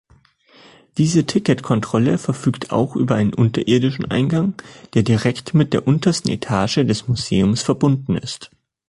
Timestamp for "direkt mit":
5.03-5.73